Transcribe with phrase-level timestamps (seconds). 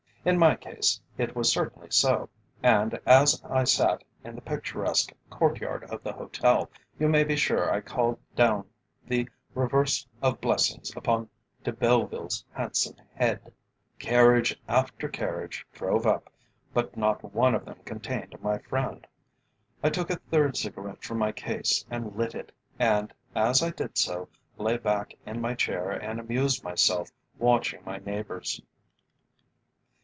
[0.23, 2.29] In my case it was certainly so,
[2.61, 7.73] and, as I sat in the picturesque courtyard of the hotel, you may be sure
[7.73, 8.65] I called down
[9.07, 11.27] the reverse of blessings upon
[11.63, 13.51] De Belleville's handsome head.
[13.97, 16.29] Carriage after carriage drove up,
[16.71, 19.07] but not one of them contained my friend.
[19.81, 23.97] I took a third cigarette from my case and lit it, and as I did
[23.97, 24.29] so,
[24.59, 27.09] lay back in my chair and amused myself
[27.39, 28.61] watching my neighbours.